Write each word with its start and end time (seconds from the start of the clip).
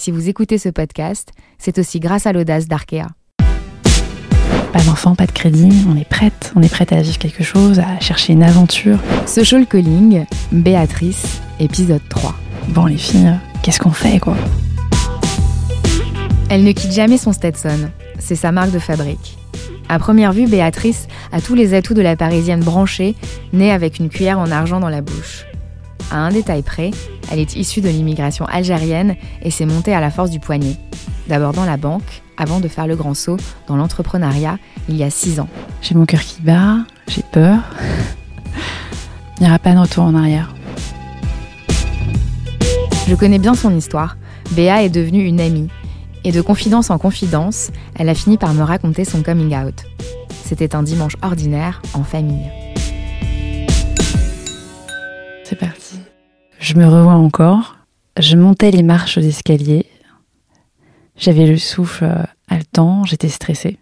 si 0.00 0.10
vous 0.10 0.30
écoutez 0.30 0.56
ce 0.56 0.70
podcast, 0.70 1.30
c'est 1.58 1.78
aussi 1.78 2.00
grâce 2.00 2.24
à 2.24 2.32
l'audace 2.32 2.68
d'Arkea. 2.68 3.06
Pas 4.72 4.82
d'enfant, 4.86 5.14
pas 5.14 5.26
de 5.26 5.32
crédit, 5.32 5.84
on 5.90 5.96
est 5.96 6.08
prête, 6.08 6.54
on 6.56 6.62
est 6.62 6.70
prête 6.70 6.94
à 6.94 7.02
vivre 7.02 7.18
quelque 7.18 7.44
chose, 7.44 7.80
à 7.80 8.00
chercher 8.00 8.32
une 8.32 8.42
aventure. 8.42 8.98
Social 9.26 9.66
Calling, 9.66 10.24
Béatrice, 10.52 11.42
épisode 11.58 12.00
3. 12.08 12.34
Bon 12.68 12.86
les 12.86 12.96
filles, 12.96 13.34
qu'est-ce 13.62 13.78
qu'on 13.78 13.90
fait 13.90 14.18
quoi? 14.18 14.36
Elle 16.48 16.64
ne 16.64 16.72
quitte 16.72 16.92
jamais 16.92 17.18
son 17.18 17.34
Stetson, 17.34 17.90
c'est 18.18 18.36
sa 18.36 18.52
marque 18.52 18.70
de 18.70 18.78
fabrique. 18.78 19.36
À 19.90 19.98
première 19.98 20.32
vue, 20.32 20.46
Béatrice 20.46 21.08
a 21.30 21.42
tous 21.42 21.54
les 21.54 21.74
atouts 21.74 21.94
de 21.94 22.00
la 22.00 22.16
parisienne 22.16 22.60
branchée, 22.60 23.16
née 23.52 23.70
avec 23.70 23.98
une 23.98 24.08
cuillère 24.08 24.38
en 24.38 24.50
argent 24.50 24.80
dans 24.80 24.88
la 24.88 25.02
bouche. 25.02 25.44
À 26.10 26.18
un 26.18 26.30
détail 26.30 26.62
près, 26.62 26.90
elle 27.30 27.38
est 27.38 27.54
issue 27.54 27.80
de 27.80 27.88
l'immigration 27.88 28.44
algérienne 28.46 29.16
et 29.42 29.50
s'est 29.50 29.66
montée 29.66 29.94
à 29.94 30.00
la 30.00 30.10
force 30.10 30.30
du 30.30 30.40
poignet. 30.40 30.76
D'abord 31.28 31.52
dans 31.52 31.64
la 31.64 31.76
banque, 31.76 32.22
avant 32.36 32.58
de 32.58 32.68
faire 32.68 32.86
le 32.86 32.96
grand 32.96 33.14
saut 33.14 33.36
dans 33.68 33.76
l'entrepreneuriat 33.76 34.58
il 34.88 34.96
y 34.96 35.04
a 35.04 35.10
six 35.10 35.38
ans. 35.38 35.48
J'ai 35.82 35.94
mon 35.94 36.06
cœur 36.06 36.20
qui 36.20 36.42
bat, 36.42 36.78
j'ai 37.06 37.22
peur. 37.22 37.58
Il 39.38 39.44
n'y 39.44 39.48
aura 39.48 39.58
pas 39.58 39.72
de 39.72 39.78
retour 39.78 40.04
en 40.04 40.14
arrière. 40.14 40.52
Je 43.06 43.14
connais 43.14 43.38
bien 43.38 43.54
son 43.54 43.76
histoire. 43.76 44.16
Béa 44.52 44.82
est 44.82 44.90
devenue 44.90 45.24
une 45.24 45.40
amie. 45.40 45.68
Et 46.24 46.32
de 46.32 46.40
confidence 46.40 46.90
en 46.90 46.98
confidence, 46.98 47.70
elle 47.94 48.08
a 48.08 48.14
fini 48.14 48.36
par 48.36 48.52
me 48.52 48.62
raconter 48.62 49.04
son 49.04 49.22
coming 49.22 49.56
out. 49.56 49.84
C'était 50.44 50.74
un 50.74 50.82
dimanche 50.82 51.16
ordinaire 51.22 51.80
en 51.94 52.02
famille. 52.02 52.50
C'est 55.50 55.56
parti. 55.56 55.98
Je 56.60 56.74
me 56.74 56.86
revois 56.86 57.14
encore. 57.14 57.76
Je 58.18 58.36
montais 58.36 58.70
les 58.70 58.84
marches 58.84 59.18
d'escalier 59.18 59.86
j'avais 61.20 61.46
le 61.46 61.58
souffle 61.58 62.04
euh, 62.04 62.22
haletant, 62.48 63.04
j'étais 63.04 63.28
stressée. 63.28 63.78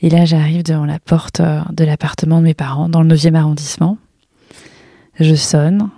Et 0.00 0.10
là, 0.10 0.24
j'arrive 0.24 0.64
devant 0.64 0.84
la 0.86 0.98
porte 0.98 1.40
euh, 1.40 1.60
de 1.72 1.84
l'appartement 1.84 2.38
de 2.38 2.44
mes 2.44 2.54
parents, 2.54 2.88
dans 2.88 3.02
le 3.02 3.14
9e 3.14 3.34
arrondissement. 3.34 3.96
Je 5.20 5.36
sonne, 5.36 5.90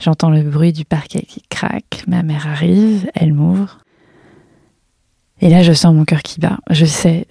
j'entends 0.00 0.30
le 0.30 0.42
bruit 0.42 0.72
du 0.72 0.84
parquet 0.84 1.22
qui 1.22 1.42
craque, 1.48 2.04
ma 2.06 2.22
mère 2.22 2.46
arrive, 2.46 3.10
elle 3.14 3.32
m'ouvre. 3.32 3.78
Et 5.40 5.48
là, 5.48 5.62
je 5.62 5.72
sens 5.72 5.92
mon 5.92 6.04
cœur 6.04 6.22
qui 6.22 6.38
bat. 6.38 6.58
Je 6.70 6.84
sais, 6.84 7.26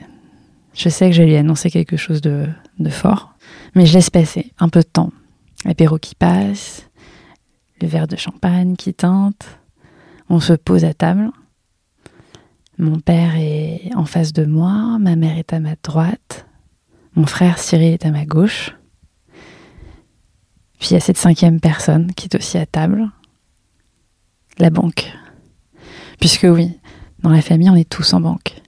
je 0.74 0.90
sais 0.90 1.10
que 1.10 1.16
je 1.16 1.24
lui 1.24 1.32
ai 1.32 1.38
annoncé 1.38 1.72
quelque 1.72 1.98
chose 1.98 2.20
de, 2.20 2.46
de 2.80 2.90
fort, 2.90 3.36
mais 3.74 3.86
je 3.86 3.94
laisse 3.94 4.10
passer 4.10 4.52
un 4.60 4.68
peu 4.68 4.82
de 4.82 4.88
temps. 4.88 5.12
L'apéro 5.64 5.98
qui 5.98 6.16
passe, 6.16 6.90
le 7.82 7.88
verre 7.88 8.08
de 8.08 8.16
champagne 8.16 8.76
qui 8.76 8.94
teinte, 8.94 9.60
on 10.30 10.40
se 10.40 10.54
pose 10.54 10.86
à 10.86 10.94
table. 10.94 11.32
Mon 12.78 13.00
père 13.00 13.36
est 13.36 13.92
en 13.96 14.06
face 14.06 14.34
de 14.34 14.46
moi, 14.46 14.98
ma 15.00 15.16
mère 15.16 15.38
est 15.38 15.54
à 15.54 15.60
ma 15.60 15.76
droite, 15.82 16.46
mon 17.16 17.26
frère 17.26 17.58
Cyril 17.58 17.94
est 17.94 18.06
à 18.06 18.12
ma 18.12 18.26
gauche. 18.26 18.76
Puis 20.80 20.90
il 20.90 20.94
y 20.94 20.98
a 20.98 21.00
cette 21.00 21.18
cinquième 21.18 21.62
personne 21.62 22.14
qui 22.14 22.26
est 22.26 22.36
aussi 22.36 22.58
à 22.58 22.66
table, 22.66 23.10
la 24.58 24.70
banque. 24.70 25.12
Puisque 26.20 26.48
oui, 26.50 26.78
dans 27.20 27.30
la 27.30 27.42
famille, 27.42 27.70
on 27.70 27.76
est 27.76 27.90
tous 27.90 28.14
en 28.14 28.20
banque. 28.20 28.62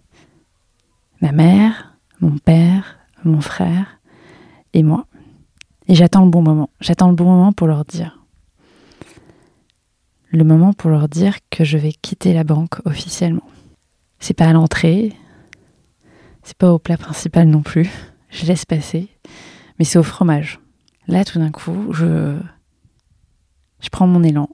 Ma 1.21 1.31
mère, 1.31 1.97
mon 2.21 2.37
père, 2.37 2.97
mon 3.23 3.41
frère 3.41 3.99
et 4.73 4.83
moi. 4.83 5.05
Et 5.87 5.95
j'attends 5.95 6.25
le 6.25 6.29
bon 6.29 6.41
moment. 6.41 6.69
J'attends 6.81 7.09
le 7.09 7.15
bon 7.15 7.25
moment 7.25 7.53
pour 7.53 7.67
leur 7.67 7.85
dire. 7.85 8.19
Le 10.29 10.43
moment 10.43 10.73
pour 10.73 10.89
leur 10.89 11.07
dire 11.07 11.37
que 11.49 11.63
je 11.63 11.77
vais 11.77 11.93
quitter 11.93 12.33
la 12.33 12.43
banque 12.43 12.85
officiellement. 12.85 13.47
C'est 14.19 14.33
pas 14.33 14.47
à 14.47 14.53
l'entrée, 14.53 15.13
c'est 16.43 16.57
pas 16.57 16.73
au 16.73 16.79
plat 16.79 16.97
principal 16.97 17.47
non 17.47 17.61
plus. 17.61 17.89
Je 18.29 18.45
laisse 18.45 18.65
passer, 18.65 19.07
mais 19.79 19.85
c'est 19.85 19.99
au 19.99 20.03
fromage. 20.03 20.59
Là, 21.07 21.23
tout 21.23 21.39
d'un 21.39 21.51
coup, 21.51 21.93
je, 21.93 22.37
je 23.79 23.89
prends 23.89 24.07
mon 24.07 24.23
élan 24.23 24.49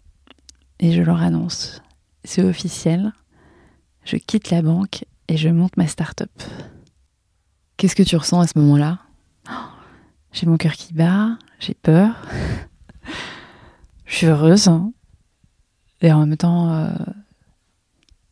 et 0.79 0.91
je 0.91 1.01
leur 1.01 1.21
annonce. 1.21 1.81
C'est 2.23 2.43
officiel. 2.43 3.11
Je 4.05 4.17
quitte 4.17 4.51
la 4.51 4.61
banque 4.61 5.05
et 5.27 5.37
je 5.37 5.49
monte 5.49 5.77
ma 5.77 5.87
start-up. 5.87 6.31
Qu'est-ce 7.77 7.95
que 7.95 8.03
tu 8.03 8.15
ressens 8.15 8.41
à 8.41 8.47
ce 8.47 8.59
moment-là? 8.59 8.99
J'ai 10.33 10.47
mon 10.47 10.57
cœur 10.57 10.73
qui 10.73 10.93
bat, 10.93 11.37
j'ai 11.59 11.75
peur. 11.75 12.15
je 14.05 14.15
suis 14.15 14.25
heureuse. 14.25 14.67
Hein. 14.67 14.91
Et 16.01 16.11
en 16.11 16.25
même 16.25 16.35
temps, 16.35 16.73
euh, 16.73 16.89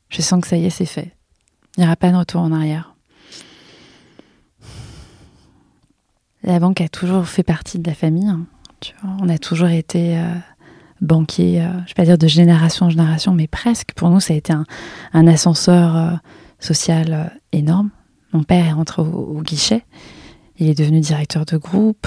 je 0.09 0.21
sens 0.21 0.41
que 0.41 0.47
ça 0.47 0.57
y 0.57 0.65
est, 0.65 0.71
c'est 0.71 0.85
fait. 0.85 1.15
Il 1.77 1.81
n'y 1.81 1.85
aura 1.85 1.95
pas 1.95 2.11
de 2.11 2.17
retour 2.17 2.41
en 2.41 2.51
arrière. 2.51 2.95
La 6.43 6.59
banque 6.59 6.81
a 6.81 6.89
toujours 6.89 7.27
fait 7.27 7.43
partie 7.43 7.77
de 7.77 7.87
la 7.87 7.93
famille. 7.93 8.27
Hein, 8.27 8.47
on 9.21 9.29
a 9.29 9.37
toujours 9.37 9.69
été 9.69 10.17
euh, 10.17 10.33
banquier, 11.01 11.61
euh, 11.61 11.71
je 11.71 11.77
ne 11.77 11.87
vais 11.87 11.93
pas 11.95 12.05
dire 12.05 12.17
de 12.17 12.27
génération 12.27 12.87
en 12.87 12.89
génération, 12.89 13.33
mais 13.33 13.45
presque. 13.45 13.93
Pour 13.93 14.09
nous, 14.09 14.19
ça 14.19 14.33
a 14.33 14.37
été 14.37 14.53
un, 14.53 15.27
ascenseur 15.27 16.19
social 16.59 17.39
énorme. 17.51 17.91
Mon 18.33 18.43
père 18.43 18.65
est 18.65 18.73
rentré 18.73 19.03
au, 19.03 19.41
guichet. 19.43 19.85
Il 20.61 20.69
est 20.69 20.77
devenu 20.77 20.99
directeur 20.99 21.43
de 21.43 21.57
groupe. 21.57 22.05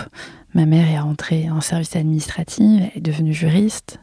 Ma 0.55 0.65
mère 0.65 0.89
est 0.89 1.01
rentrée 1.01 1.51
en 1.51 1.61
service 1.61 1.97
administratif. 1.97 2.83
Elle 2.85 2.99
est 2.99 3.01
devenue 3.01 3.35
juriste. 3.35 3.99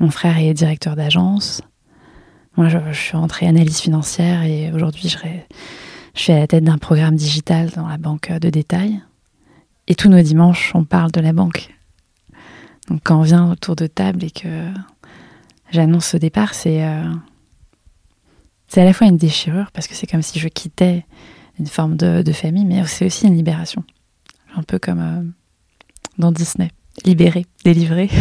Mon 0.00 0.10
frère 0.10 0.38
est 0.38 0.54
directeur 0.54 0.96
d'agence. 0.96 1.60
Moi, 2.56 2.70
je, 2.70 2.78
suis 2.94 3.14
entrée 3.14 3.46
analyse 3.46 3.80
financière 3.80 4.42
et 4.42 4.72
aujourd'hui, 4.72 5.10
je, 5.10 5.18
suis 6.14 6.32
à 6.32 6.38
la 6.38 6.46
tête 6.46 6.64
d'un 6.64 6.78
programme 6.78 7.14
digital 7.14 7.68
dans 7.76 7.86
la 7.86 7.98
banque 7.98 8.32
de 8.32 8.48
détail. 8.48 9.02
Et 9.86 9.96
tous 9.96 10.08
nos 10.08 10.22
dimanches, 10.22 10.72
on 10.74 10.84
parle 10.84 11.12
de 11.12 11.20
la 11.20 11.34
banque. 11.34 11.68
Donc 12.88 13.02
quand 13.04 13.18
on 13.18 13.22
vient 13.22 13.50
autour 13.50 13.76
de 13.76 13.86
table 13.86 14.24
et 14.24 14.30
que 14.30 14.70
j'annonce 15.70 16.06
ce 16.06 16.16
départ, 16.16 16.52
euh, 16.64 17.12
c'est 18.66 18.80
à 18.80 18.84
la 18.86 18.94
fois 18.94 19.08
une 19.08 19.18
déchirure 19.18 19.70
parce 19.72 19.88
que 19.88 19.94
c'est 19.94 20.06
comme 20.06 20.22
si 20.22 20.38
je 20.38 20.48
quittais 20.48 21.04
une 21.58 21.66
forme 21.66 21.96
de, 21.96 22.22
de 22.22 22.32
famille, 22.32 22.64
mais 22.64 22.84
c'est 22.86 23.06
aussi 23.06 23.26
une 23.26 23.36
libération. 23.36 23.84
Un 24.56 24.62
peu 24.62 24.78
comme 24.78 25.00
euh, 25.00 25.22
dans 26.18 26.32
Disney. 26.32 26.70
Libéré, 27.04 27.46
délivré. 27.64 28.10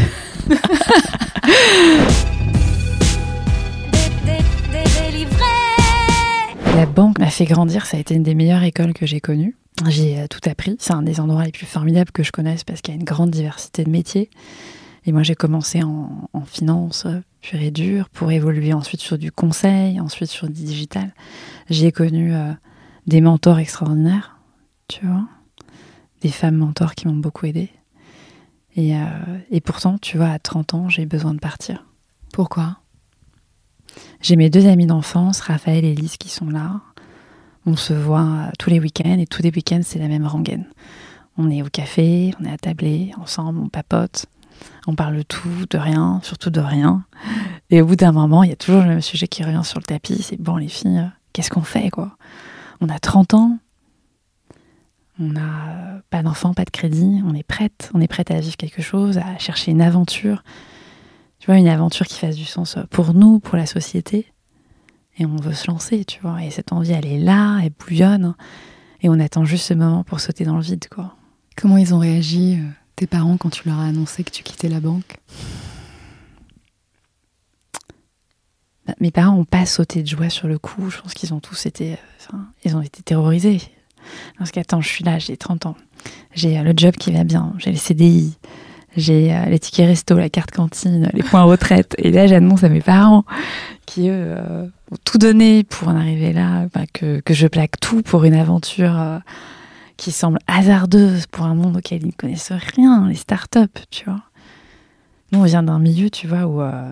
La 6.75 6.85
banque 6.85 7.19
m'a 7.19 7.29
fait 7.29 7.45
grandir, 7.45 7.85
ça 7.85 7.97
a 7.97 7.99
été 7.99 8.15
une 8.15 8.23
des 8.23 8.33
meilleures 8.33 8.63
écoles 8.63 8.93
que 8.93 9.05
j'ai 9.05 9.19
connues. 9.19 9.55
J'ai 9.87 10.19
euh, 10.19 10.27
tout 10.27 10.39
appris, 10.49 10.77
c'est 10.79 10.93
un 10.93 11.01
des 11.01 11.19
endroits 11.19 11.43
les 11.43 11.51
plus 11.51 11.65
formidables 11.65 12.11
que 12.11 12.23
je 12.23 12.31
connaisse 12.31 12.63
parce 12.63 12.81
qu'il 12.81 12.93
y 12.93 12.97
a 12.97 12.99
une 12.99 13.05
grande 13.05 13.29
diversité 13.29 13.83
de 13.83 13.89
métiers. 13.89 14.29
Et 15.05 15.11
moi 15.11 15.21
j'ai 15.23 15.35
commencé 15.35 15.83
en, 15.83 16.29
finance 16.45 17.05
euh, 17.05 17.19
pure 17.41 17.61
et 17.61 17.71
dure 17.71 18.09
pour 18.09 18.31
évoluer 18.31 18.73
ensuite 18.73 19.01
sur 19.01 19.17
du 19.17 19.31
conseil, 19.31 19.99
ensuite 19.99 20.29
sur 20.29 20.47
du 20.47 20.63
digital. 20.63 21.13
J'ai 21.69 21.91
connu 21.91 22.33
euh, 22.33 22.51
des 23.07 23.21
mentors 23.21 23.59
extraordinaires, 23.59 24.37
tu 24.87 25.05
vois, 25.05 25.27
des 26.21 26.29
femmes 26.29 26.57
mentors 26.57 26.95
qui 26.95 27.07
m'ont 27.07 27.15
beaucoup 27.15 27.45
aidé. 27.45 27.69
Et, 28.75 28.93
et 29.49 29.59
pourtant, 29.59 29.97
tu 29.97 30.15
vois, 30.15 30.29
à 30.29 30.39
30 30.39 30.73
ans, 30.75 30.89
j'ai 30.89 31.05
besoin 31.05 31.33
de 31.33 31.39
partir. 31.39 31.85
Pourquoi? 32.31 32.77
J'ai 34.21 34.35
mes 34.35 34.49
deux 34.49 34.67
amis 34.67 34.85
d'enfance, 34.85 35.41
Raphaël 35.41 35.83
et 35.85 35.95
Lise, 35.95 36.17
qui 36.17 36.29
sont 36.29 36.49
là. 36.49 36.81
On 37.65 37.75
se 37.75 37.93
voit 37.93 38.21
euh, 38.21 38.51
tous 38.57 38.69
les 38.69 38.79
week-ends 38.79 39.17
et 39.19 39.27
tous 39.27 39.41
les 39.41 39.51
week-ends, 39.51 39.81
c'est 39.83 39.99
la 39.99 40.07
même 40.07 40.25
rengaine. 40.25 40.65
On 41.37 41.49
est 41.49 41.61
au 41.61 41.69
café, 41.69 42.33
on 42.39 42.45
est 42.45 42.51
attablé, 42.51 43.11
ensemble, 43.19 43.59
on 43.59 43.69
papote. 43.69 44.25
On 44.87 44.95
parle 44.95 45.17
de 45.17 45.21
tout, 45.23 45.65
de 45.69 45.77
rien, 45.77 46.19
surtout 46.23 46.49
de 46.49 46.59
rien. 46.59 47.03
Et 47.69 47.81
au 47.81 47.85
bout 47.85 47.95
d'un 47.95 48.11
moment, 48.11 48.43
il 48.43 48.49
y 48.49 48.53
a 48.53 48.55
toujours 48.55 48.81
le 48.81 48.87
même 48.87 49.01
sujet 49.01 49.27
qui 49.27 49.43
revient 49.43 49.63
sur 49.63 49.79
le 49.79 49.85
tapis. 49.85 50.21
C'est 50.21 50.39
bon, 50.39 50.57
les 50.57 50.67
filles, 50.67 50.99
euh, 50.99 51.07
qu'est-ce 51.33 51.49
qu'on 51.49 51.63
fait, 51.63 51.89
quoi? 51.89 52.15
On 52.81 52.89
a 52.89 52.99
30 52.99 53.35
ans, 53.35 53.59
on 55.19 55.25
n'a 55.25 55.41
euh, 55.41 55.99
pas 56.09 56.23
d'enfant, 56.23 56.53
pas 56.53 56.65
de 56.65 56.71
crédit, 56.71 57.21
on 57.25 57.35
est 57.35 57.43
prête, 57.43 57.91
on 57.93 58.01
est 58.01 58.07
prête 58.07 58.31
à 58.31 58.39
vivre 58.39 58.57
quelque 58.57 58.81
chose, 58.81 59.19
à 59.19 59.37
chercher 59.37 59.71
une 59.71 59.81
aventure, 59.81 60.43
tu 61.39 61.45
vois, 61.45 61.57
une 61.57 61.67
aventure 61.67 62.07
qui 62.07 62.17
fasse 62.17 62.35
du 62.35 62.45
sens 62.45 62.77
pour 62.89 63.13
nous, 63.13 63.39
pour 63.39 63.55
la 63.55 63.65
société. 63.65 64.25
Et 65.17 65.25
on 65.25 65.35
veut 65.35 65.53
se 65.53 65.67
lancer, 65.67 66.05
tu 66.05 66.19
vois. 66.21 66.43
Et 66.43 66.49
cette 66.49 66.71
envie, 66.71 66.91
elle 66.91 67.05
est 67.05 67.19
là, 67.19 67.59
elle 67.63 67.71
bouillonne. 67.71 68.33
Et 69.01 69.09
on 69.09 69.19
attend 69.19 69.45
juste 69.45 69.65
ce 69.65 69.73
moment 69.73 70.03
pour 70.03 70.19
sauter 70.19 70.45
dans 70.45 70.55
le 70.55 70.61
vide, 70.61 70.87
quoi. 70.89 71.15
Comment 71.55 71.77
ils 71.77 71.93
ont 71.93 71.99
réagi, 71.99 72.59
euh, 72.59 72.69
tes 72.95 73.07
parents, 73.07 73.37
quand 73.37 73.49
tu 73.49 73.67
leur 73.67 73.79
as 73.79 73.85
annoncé 73.85 74.23
que 74.23 74.31
tu 74.31 74.41
quittais 74.41 74.69
la 74.69 74.79
banque 74.79 75.17
bah, 78.87 78.90
Mes 79.01 79.11
parents 79.11 79.35
n'ont 79.35 79.45
pas 79.45 79.65
sauté 79.65 80.01
de 80.03 80.07
joie 80.07 80.29
sur 80.29 80.47
le 80.47 80.57
coup. 80.57 80.89
Je 80.89 81.01
pense 81.01 81.13
qu'ils 81.13 81.33
ont 81.33 81.39
tous 81.39 81.65
été, 81.65 81.93
euh, 81.93 82.37
ils 82.63 82.75
ont 82.75 82.81
été 82.81 83.03
terrorisés. 83.03 83.59
Parce 84.37 84.51
qu'attends, 84.51 84.79
je 84.79 84.87
suis 84.87 85.03
là, 85.03 85.19
j'ai 85.19 85.35
30 85.35 85.65
ans. 85.65 85.75
J'ai 86.33 86.57
euh, 86.57 86.63
le 86.63 86.73
job 86.75 86.95
qui 86.95 87.11
va 87.11 87.23
bien, 87.23 87.53
j'ai 87.57 87.71
le 87.71 87.77
CDI, 87.77 88.37
j'ai 88.95 89.35
les 89.47 89.59
tickets 89.59 89.87
resto, 89.87 90.15
la 90.17 90.29
carte 90.29 90.51
cantine, 90.51 91.09
les 91.13 91.23
points 91.23 91.43
retraite. 91.43 91.95
Et 91.97 92.11
là, 92.11 92.27
j'annonce 92.27 92.63
à 92.63 92.69
mes 92.69 92.81
parents 92.81 93.25
qui, 93.85 94.09
eux, 94.09 94.35
ont 94.91 94.97
tout 95.03 95.17
donné 95.17 95.63
pour 95.63 95.89
en 95.89 95.95
arriver 95.95 96.33
là, 96.33 96.67
bah, 96.73 96.85
que, 96.91 97.19
que, 97.19 97.33
je 97.33 97.47
plaque 97.47 97.79
tout 97.79 98.01
pour 98.01 98.23
une 98.23 98.35
aventure 98.35 99.21
qui 100.01 100.11
semble 100.11 100.39
hasardeuse 100.47 101.27
pour 101.27 101.45
un 101.45 101.53
monde 101.53 101.77
auquel 101.77 102.01
ils 102.01 102.07
ne 102.07 102.11
connaissent 102.11 102.53
rien, 102.75 103.07
les 103.07 103.15
startups, 103.15 103.67
tu 103.91 104.05
vois. 104.05 104.21
Nous, 105.31 105.39
on 105.39 105.43
vient 105.43 105.61
d'un 105.63 105.77
milieu, 105.77 106.09
tu 106.09 106.27
vois, 106.27 106.45
où 106.45 106.61
euh, 106.61 106.91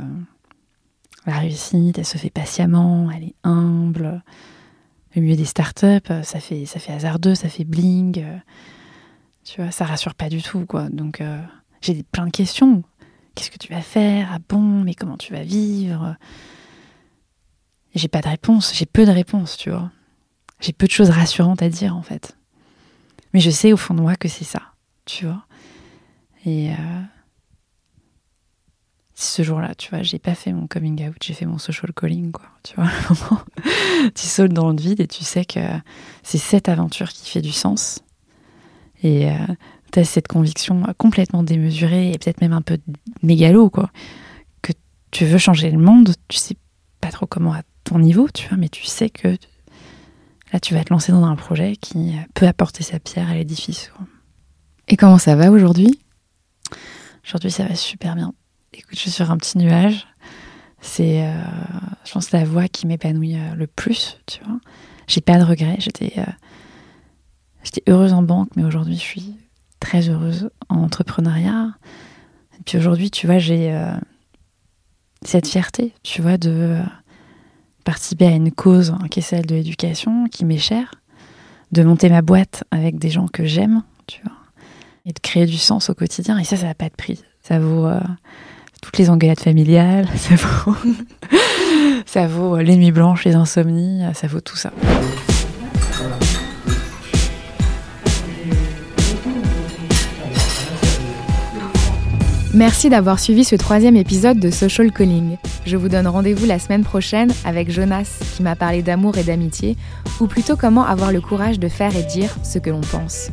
la 1.29 1.39
réussite, 1.39 1.97
elle 1.97 2.05
se 2.05 2.17
fait 2.17 2.29
patiemment, 2.29 3.09
elle 3.11 3.23
est 3.23 3.35
humble. 3.43 4.23
Le 5.15 5.21
milieu 5.21 5.35
des 5.35 5.45
startups, 5.45 6.11
ça 6.23 6.39
fait, 6.39 6.65
ça 6.65 6.79
fait 6.79 6.93
hasardeux, 6.93 7.35
ça 7.35 7.49
fait 7.49 7.63
bling. 7.63 8.23
tu 9.43 9.61
vois, 9.61 9.71
ça 9.71 9.85
rassure 9.85 10.15
pas 10.15 10.29
du 10.29 10.41
tout, 10.41 10.65
quoi. 10.65 10.89
Donc, 10.89 11.21
euh, 11.21 11.39
j'ai 11.81 12.03
plein 12.03 12.25
de 12.25 12.31
questions. 12.31 12.83
Qu'est-ce 13.35 13.51
que 13.51 13.57
tu 13.57 13.71
vas 13.71 13.81
faire? 13.81 14.29
Ah 14.33 14.39
bon, 14.49 14.83
mais 14.83 14.95
comment 14.95 15.17
tu 15.17 15.33
vas 15.33 15.43
vivre? 15.43 16.15
J'ai 17.95 18.07
pas 18.07 18.21
de 18.21 18.27
réponse, 18.27 18.73
j'ai 18.75 18.85
peu 18.85 19.05
de 19.05 19.11
réponses, 19.11 19.57
tu 19.57 19.69
vois. 19.69 19.91
J'ai 20.59 20.73
peu 20.73 20.87
de 20.87 20.91
choses 20.91 21.09
rassurantes 21.09 21.61
à 21.61 21.69
dire, 21.69 21.95
en 21.95 22.01
fait. 22.01 22.37
Mais 23.33 23.39
je 23.39 23.49
sais 23.49 23.71
au 23.71 23.77
fond 23.77 23.93
de 23.93 24.01
moi 24.01 24.15
que 24.15 24.27
c'est 24.27 24.45
ça, 24.45 24.61
tu 25.05 25.25
vois. 25.25 25.45
Et 26.45 26.71
euh, 26.71 27.01
ce 29.21 29.44
jour-là, 29.44 29.75
tu 29.75 29.89
vois, 29.89 30.01
j'ai 30.01 30.19
pas 30.19 30.36
fait 30.36 30.54
mon 30.54 30.68
coming 30.68 31.07
out, 31.07 31.16
j'ai 31.21 31.33
fait 31.33 31.45
mon 31.45 31.57
social 31.57 31.92
calling, 31.94 32.31
quoi. 32.31 32.45
Tu 32.63 32.75
vois, 32.75 32.89
tu 34.16 34.25
sautes 34.25 34.54
dans 34.54 34.69
le 34.69 34.77
vide 34.77 35.01
et 35.01 35.07
tu 35.07 35.24
sais 35.24 35.45
que 35.45 35.60
c'est 36.24 36.38
cette 36.38 36.69
aventure 36.69 37.10
qui 37.10 37.30
fait 37.30 37.42
du 37.42 37.51
sens. 37.51 38.00
Et 39.04 39.30
euh, 39.30 39.36
tu 39.92 40.00
as 40.00 40.06
cette 40.06 40.27
conviction 40.27 40.83
complètement 40.98 41.44
démesurée 41.44 42.12
et 42.12 42.18
peut-être 42.18 42.42
même 42.42 42.54
un 42.54 42.62
peu 42.62 42.77
mégalo, 43.21 43.69
quoi. 43.69 43.89
Que 44.62 44.71
tu 45.12 45.25
veux 45.25 45.38
changer 45.38 45.69
le 45.69 45.80
monde, 45.80 46.13
tu 46.30 46.38
sais 46.38 46.56
pas 47.01 47.12
trop 47.12 47.27
comment 47.27 47.54
à 47.54 47.63
ton 47.83 48.00
niveau, 48.00 48.30
tu 48.33 48.48
vois, 48.48 48.57
mais 48.57 48.69
tu 48.69 48.86
sais 48.86 49.10
que 49.10 49.36
Là, 50.51 50.60
tu 50.60 50.74
vas 50.74 50.83
te 50.83 50.92
lancer 50.92 51.12
dans 51.12 51.24
un 51.25 51.36
projet 51.36 51.75
qui 51.75 52.16
peut 52.33 52.48
apporter 52.48 52.83
sa 52.83 53.00
pierre 53.00 53.30
à 53.30 53.36
l'édifice. 53.36 53.92
Et 54.88 54.98
comment 54.98 55.19
ça 55.19 55.36
va 55.36 55.51
aujourd'hui? 55.51 56.00
Aujourd'hui, 57.24 57.51
ça 57.51 57.66
va 57.66 57.75
super 57.75 58.16
bien. 58.16 58.33
Écoute, 58.74 58.94
je 58.94 59.00
suis 59.00 59.12
sur 59.12 59.31
un 59.31 59.38
petit 59.38 59.57
nuage. 59.57 60.07
C'est, 60.81 61.24
euh, 61.24 61.44
je 62.06 62.12
pense, 62.12 62.31
la 62.31 62.45
voix 62.45 62.68
qui 62.68 62.86
m'épanouit 62.86 63.36
euh, 63.36 63.56
le 63.56 63.68
plus, 63.68 64.19
tu 64.27 64.44
vois. 64.44 64.60
J'ai 65.07 65.21
pas 65.21 65.39
de 65.39 65.44
regrets. 65.44 65.77
J'étais, 65.80 66.13
euh, 66.19 66.31
j'étais 67.63 67.83
heureuse 67.88 68.13
en 68.13 68.21
banque, 68.21 68.50
mais 68.56 68.63
aujourd'hui, 68.63 68.95
je 68.95 69.01
suis 69.01 69.36
très 69.80 70.07
heureuse 70.10 70.51
en 70.69 70.83
entrepreneuriat. 70.83 71.74
Et 72.60 72.63
puis 72.63 72.77
aujourd'hui, 72.77 73.10
tu 73.10 73.25
vois, 73.25 73.39
j'ai 73.39 73.74
cette 75.24 75.48
fierté, 75.48 75.94
tu 76.04 76.21
vois, 76.21 76.38
de 76.38 76.77
participer 77.86 78.27
à 78.27 78.31
une 78.31 78.51
cause 78.51 78.94
qui 79.10 79.19
est 79.19 79.24
celle 79.24 79.45
de 79.45 79.56
l'éducation, 79.56 80.27
qui 80.27 80.45
m'est 80.45 80.57
chère, 80.57 80.95
de 81.71 81.81
monter 81.83 82.10
ma 82.10 82.21
boîte 82.21 82.66
avec 82.71 83.00
des 83.00 83.10
gens 83.10 83.27
que 83.27 83.45
j'aime, 83.45 83.83
tu 84.06 84.21
vois, 84.24 84.36
et 85.06 85.13
de 85.13 85.19
créer 85.19 85.45
du 85.45 85.57
sens 85.57 85.89
au 85.89 85.95
quotidien. 85.95 86.38
Et 86.38 86.44
ça, 86.44 86.57
ça 86.57 86.66
n'a 86.66 86.75
pas 86.75 86.89
de 86.89 86.95
prix. 86.95 87.24
Ça 87.42 87.57
vaut 87.57 87.89
toutes 88.81 88.97
les 88.97 89.09
engueulades 89.09 89.39
familiales, 89.39 90.07
ça 90.15 90.35
vaut, 90.35 90.75
ça 92.05 92.27
vaut 92.27 92.57
les 92.57 92.75
nuits 92.75 92.91
blanches, 92.91 93.25
les 93.25 93.35
insomnies, 93.35 94.01
ça 94.13 94.27
vaut 94.27 94.41
tout 94.41 94.57
ça. 94.57 94.71
Merci 102.53 102.89
d'avoir 102.89 103.19
suivi 103.19 103.43
ce 103.43 103.55
troisième 103.55 103.95
épisode 103.95 104.39
de 104.39 104.49
Social 104.49 104.91
Calling. 104.91 105.37
Je 105.67 105.77
vous 105.77 105.87
donne 105.87 106.07
rendez-vous 106.07 106.47
la 106.47 106.57
semaine 106.57 106.83
prochaine 106.83 107.31
avec 107.45 107.69
Jonas 107.71 108.19
qui 108.35 108.41
m'a 108.41 108.55
parlé 108.55 108.81
d'amour 108.81 109.19
et 109.19 109.23
d'amitié, 109.23 109.77
ou 110.19 110.25
plutôt 110.25 110.55
comment 110.55 110.83
avoir 110.83 111.11
le 111.11 111.21
courage 111.21 111.59
de 111.59 111.69
faire 111.69 111.95
et 111.95 112.03
dire 112.03 112.35
ce 112.43 112.57
que 112.57 112.71
l'on 112.71 112.81
pense. 112.81 113.29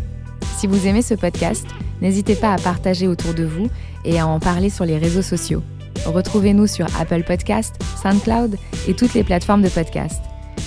Si 0.57 0.67
vous 0.67 0.87
aimez 0.87 1.03
ce 1.03 1.13
podcast, 1.13 1.67
n'hésitez 2.01 2.35
pas 2.35 2.55
à 2.55 2.59
partager 2.59 3.07
autour 3.09 3.35
de 3.35 3.45
vous 3.45 3.67
et 4.07 4.19
à 4.19 4.27
en 4.27 4.41
parler 4.41 4.71
sur 4.71 4.87
les 4.87 4.97
réseaux 4.97 5.21
sociaux. 5.21 5.63
Retrouvez-nous 6.07 6.67
sur 6.67 6.87
Apple 6.99 7.25
Podcast, 7.25 7.75
SoundCloud 8.03 8.57
et 8.89 8.95
toutes 8.95 9.13
les 9.13 9.23
plateformes 9.23 9.61
de 9.61 9.69
podcast. 9.69 10.23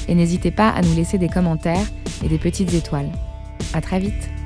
Et 0.07 0.13
n'hésitez 0.13 0.51
pas 0.51 0.69
à 0.69 0.83
nous 0.83 0.95
laisser 0.95 1.17
des 1.17 1.29
commentaires 1.29 1.87
et 2.23 2.27
des 2.27 2.37
petites 2.37 2.73
étoiles. 2.75 3.09
À 3.73 3.81
très 3.81 3.99
vite! 3.99 4.38